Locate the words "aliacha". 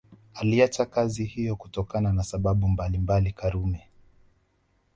0.33-0.85